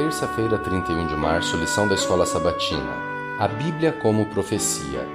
[0.00, 2.90] terça-feira, 31 de março, lição da Escola Sabatina.
[3.38, 5.06] A Bíblia como profecia.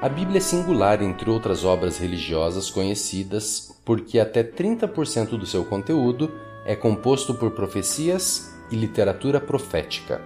[0.00, 6.30] A Bíblia é singular entre outras obras religiosas conhecidas porque até 30% do seu conteúdo
[6.64, 10.22] é composto por profecias e literatura profética.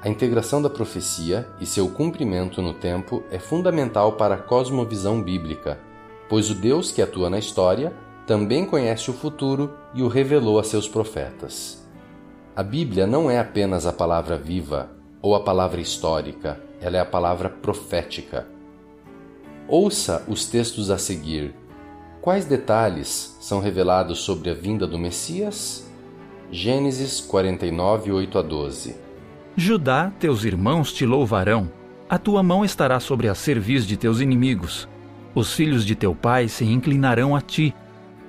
[0.00, 5.78] A integração da profecia e seu cumprimento no tempo é fundamental para a cosmovisão bíblica,
[6.30, 7.92] pois o Deus que atua na história
[8.26, 11.81] também conhece o futuro e o revelou a seus profetas.
[12.54, 14.90] A Bíblia não é apenas a palavra viva
[15.22, 18.46] ou a palavra histórica, ela é a palavra profética.
[19.66, 21.54] Ouça os textos a seguir.
[22.20, 25.90] Quais detalhes são revelados sobre a vinda do Messias?
[26.50, 28.96] Gênesis 49, 8 a 12.
[29.56, 31.72] Judá, teus irmãos te louvarão.
[32.06, 34.86] A tua mão estará sobre a cerviz de teus inimigos.
[35.34, 37.74] Os filhos de teu pai se inclinarão a ti.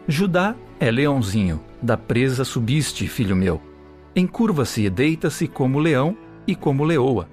[0.07, 3.72] Judá é leãozinho, da presa subiste, filho meu.
[4.15, 7.27] Encurva-se e deita-se como leão e como leoa.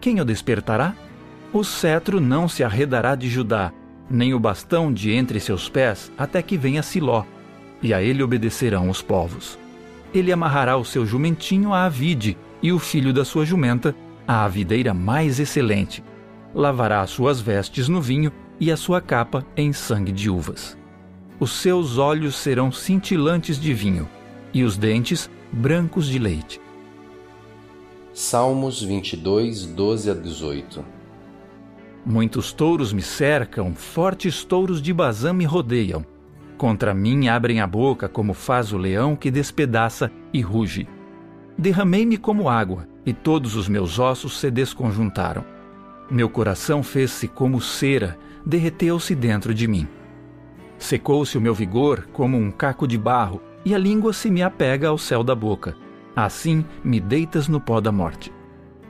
[0.00, 0.94] Quem o despertará?
[1.52, 3.72] O cetro não se arredará de Judá,
[4.10, 7.24] nem o bastão de entre seus pés, até que venha Siló,
[7.80, 9.58] e a ele obedecerão os povos.
[10.12, 13.94] Ele amarrará o seu jumentinho à vide, e o filho da sua jumenta
[14.26, 16.02] à videira mais excelente.
[16.54, 20.76] Lavará as suas vestes no vinho e a sua capa em sangue de uvas.
[21.38, 24.08] Os seus olhos serão cintilantes de vinho,
[24.52, 26.60] e os dentes brancos de leite.
[28.12, 30.84] Salmos 22, 12 a 18
[32.04, 36.04] Muitos touros me cercam, fortes touros de Bazã me rodeiam.
[36.58, 40.88] Contra mim abrem a boca como faz o leão que despedaça e ruge.
[41.56, 45.44] Derramei-me como água, e todos os meus ossos se desconjuntaram.
[46.10, 49.86] Meu coração fez-se como cera, derreteu-se dentro de mim.
[50.78, 54.88] Secou-se o meu vigor como um caco de barro, e a língua se me apega
[54.88, 55.76] ao céu da boca.
[56.14, 58.32] Assim me deitas no pó da morte.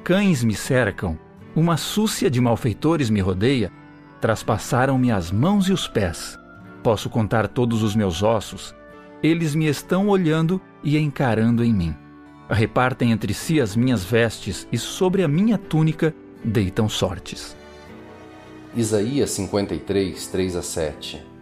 [0.02, 1.18] Cães me cercam,
[1.54, 3.72] uma súcia de malfeitores me rodeia,
[4.20, 6.38] traspassaram-me as mãos e os pés.
[6.82, 8.74] Posso contar todos os meus ossos.
[9.22, 11.94] Eles me estão olhando e encarando em mim.
[12.50, 16.14] Repartem entre si as minhas vestes e sobre a minha túnica
[16.44, 17.56] deitam sortes.
[18.76, 21.33] Isaías 53, 3 a 7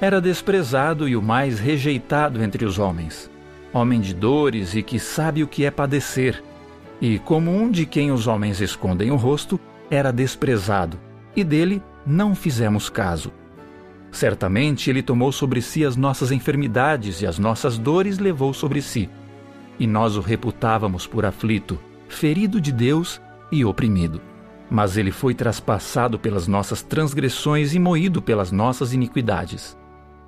[0.00, 3.30] era desprezado e o mais rejeitado entre os homens,
[3.72, 6.42] homem de dores e que sabe o que é padecer.
[7.00, 9.58] E como um de quem os homens escondem o rosto,
[9.90, 10.98] era desprezado,
[11.34, 13.32] e dele não fizemos caso.
[14.10, 19.10] Certamente ele tomou sobre si as nossas enfermidades e as nossas dores levou sobre si.
[19.78, 23.20] E nós o reputávamos por aflito, ferido de Deus
[23.52, 24.20] e oprimido.
[24.70, 29.76] Mas ele foi traspassado pelas nossas transgressões e moído pelas nossas iniquidades.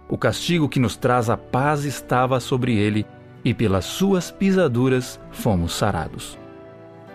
[0.08, 3.06] O castigo que nos traz a paz estava sobre ele,
[3.44, 6.38] e pelas suas pisaduras fomos sarados.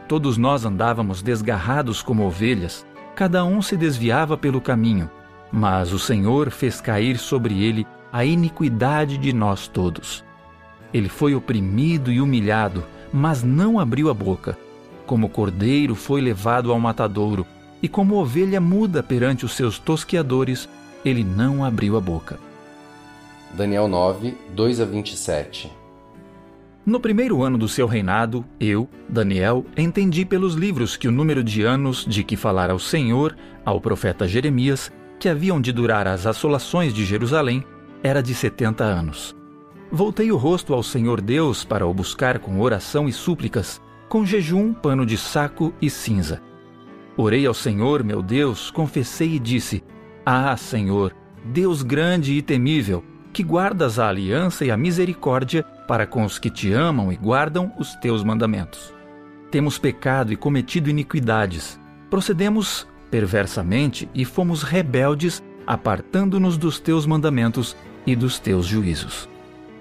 [0.07, 5.09] Todos nós andávamos desgarrados como ovelhas, cada um se desviava pelo caminho,
[5.51, 10.23] mas o Senhor fez cair sobre ele a iniquidade de nós todos.
[10.93, 14.55] Ele foi oprimido e humilhado, mas não abriu a boca.
[15.07, 17.45] Como cordeiro foi levado ao matadouro,
[17.81, 20.69] e como ovelha muda perante os seus tosqueadores,
[21.03, 22.39] ele não abriu a boca.
[23.53, 25.71] Daniel 9, 2 a 27
[26.83, 31.61] No primeiro ano do seu reinado, eu, Daniel, entendi pelos livros que o número de
[31.61, 36.95] anos de que falara o Senhor ao profeta Jeremias, que haviam de durar as assolações
[36.95, 37.63] de Jerusalém,
[38.01, 39.35] era de setenta anos.
[39.91, 44.73] Voltei o rosto ao Senhor Deus para o buscar com oração e súplicas, com jejum,
[44.73, 46.41] pano de saco e cinza.
[47.15, 49.83] Orei ao Senhor, meu Deus, confessei e disse:
[50.25, 51.15] Ah, Senhor,
[51.45, 56.51] Deus grande e temível, que guardas a aliança e a misericórdia para com os que
[56.51, 58.93] te amam e guardam os teus mandamentos.
[59.49, 61.79] Temos pecado e cometido iniquidades,
[62.09, 67.75] procedemos perversamente e fomos rebeldes, apartando-nos dos teus mandamentos
[68.05, 69.27] e dos teus juízos.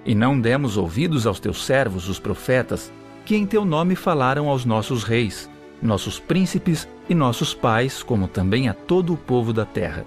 [0.05, 2.91] E não demos ouvidos aos teus servos, os profetas,
[3.25, 5.49] que em teu nome falaram aos nossos reis,
[5.81, 10.05] nossos príncipes e nossos pais, como também a todo o povo da terra.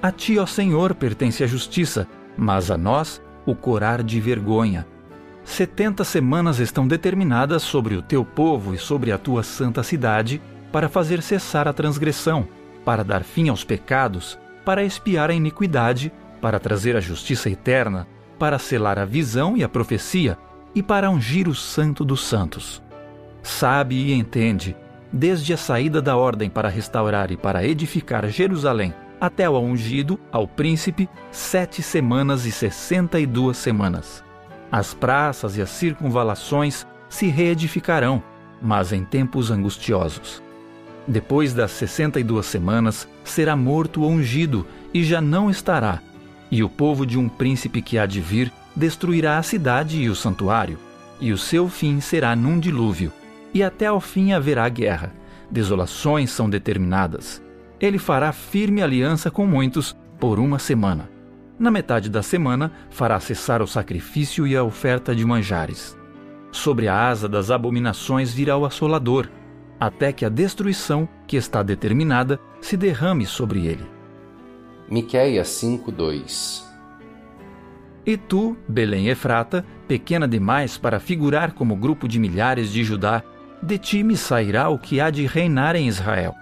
[0.00, 4.86] A ti, ó Senhor, pertence a justiça, mas a nós o corar de vergonha.
[5.44, 10.40] Setenta semanas estão determinadas sobre o teu povo e sobre a tua santa cidade
[10.70, 12.46] para fazer cessar a transgressão,
[12.84, 18.06] para dar fim aos pecados, para expiar a iniquidade, para trazer a justiça eterna,
[18.38, 20.38] para selar a visão e a profecia
[20.74, 22.82] e para ungir o santo dos santos.
[23.42, 24.76] Sabe e entende,
[25.12, 30.48] desde a saída da ordem para restaurar e para edificar Jerusalém até o ungido, ao
[30.48, 34.24] príncipe, sete semanas e sessenta e duas semanas.
[34.68, 38.20] As praças e as circunvalações se reedificarão,
[38.60, 40.42] mas em tempos angustiosos.
[41.06, 46.00] Depois das sessenta e duas semanas, será morto ou ungido, e já não estará.
[46.50, 50.16] E o povo de um príncipe que há de vir destruirá a cidade e o
[50.16, 50.80] santuário,
[51.20, 53.12] e o seu fim será num dilúvio,
[53.54, 55.12] e até ao fim haverá guerra.
[55.48, 57.40] Desolações são determinadas.
[57.82, 61.10] Ele fará firme aliança com muitos por uma semana.
[61.58, 65.98] Na metade da semana, fará cessar o sacrifício e a oferta de manjares.
[66.52, 69.28] Sobre a asa das abominações virá o assolador,
[69.80, 73.84] até que a destruição que está determinada se derrame sobre ele.
[74.88, 76.62] Miqueias 5:2
[78.06, 83.24] E tu, Belém Efrata, pequena demais para figurar como grupo de milhares de Judá,
[83.60, 86.34] de ti me sairá o que há de reinar em Israel,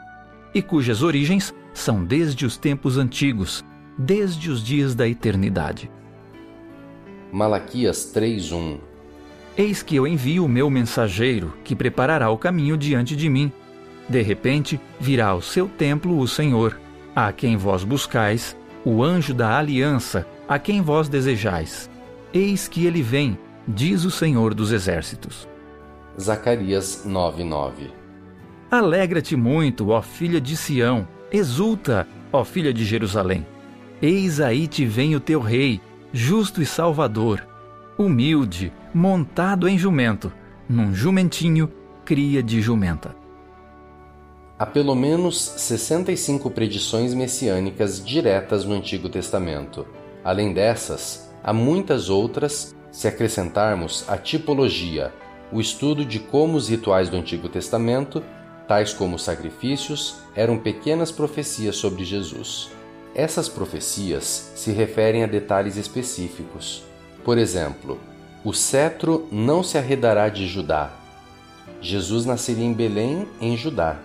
[0.54, 3.64] e cujas origens são desde os tempos antigos,
[3.96, 5.90] desde os dias da eternidade.
[7.32, 8.78] Malaquias 3:1
[9.56, 13.52] Eis que eu envio o meu mensageiro, que preparará o caminho diante de mim.
[14.08, 16.80] De repente virá ao seu templo o Senhor,
[17.14, 21.90] a quem vós buscais, o anjo da aliança, a quem vós desejais.
[22.32, 25.46] Eis que ele vem, diz o Senhor dos exércitos.
[26.18, 27.99] Zacarias 9:9
[28.70, 33.44] Alegra-te muito, ó filha de Sião, exulta, ó filha de Jerusalém.
[34.00, 35.80] Eis aí te vem o teu rei,
[36.12, 37.44] justo e salvador,
[37.98, 40.32] humilde, montado em jumento,
[40.68, 41.68] num jumentinho,
[42.04, 43.12] cria de jumenta.
[44.56, 49.84] Há pelo menos 65 predições messiânicas diretas no Antigo Testamento.
[50.22, 55.12] Além dessas, há muitas outras se acrescentarmos a tipologia,
[55.50, 58.22] o estudo de como os rituais do Antigo Testamento,
[58.70, 62.70] tais como os sacrifícios, eram pequenas profecias sobre Jesus.
[63.16, 66.84] Essas profecias se referem a detalhes específicos.
[67.24, 67.98] Por exemplo,
[68.44, 70.92] o cetro não se arredará de Judá.
[71.80, 73.98] Jesus nasceria em Belém, em Judá.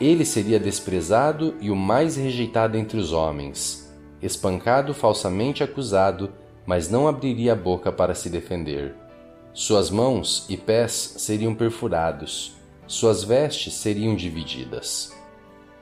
[0.00, 3.92] Ele seria desprezado e o mais rejeitado entre os homens,
[4.22, 6.30] espancado, falsamente acusado,
[6.64, 8.94] mas não abriria a boca para se defender.
[9.52, 12.61] Suas mãos e pés seriam perfurados,
[12.92, 15.16] suas vestes seriam divididas.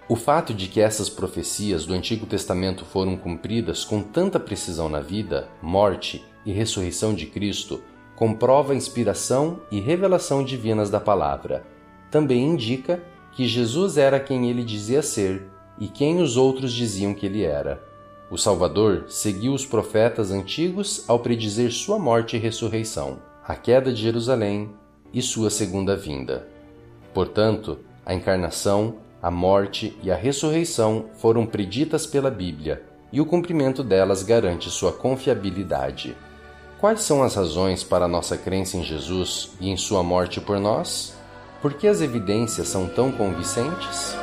[0.09, 5.01] O fato de que essas profecias do Antigo Testamento foram cumpridas com tanta precisão na
[5.01, 7.83] vida, morte e ressurreição de Cristo
[8.15, 11.67] comprova a inspiração e revelação divinas da palavra.
[12.13, 13.03] Também indica
[13.33, 15.49] que Jesus era quem ele dizia ser
[15.81, 17.83] e quem os outros diziam que ele era.
[18.31, 24.01] O Salvador seguiu os profetas antigos ao predizer sua morte e ressurreição, a queda de
[24.01, 24.71] Jerusalém
[25.13, 26.60] e sua segunda vinda.
[27.13, 33.83] Portanto, a encarnação, a morte e a ressurreição foram preditas pela Bíblia, e o cumprimento
[33.83, 36.17] delas garante sua confiabilidade.
[36.79, 40.59] Quais são as razões para a nossa crença em Jesus e em sua morte por
[40.59, 41.15] nós?
[41.61, 44.17] Por que as evidências são tão convincentes?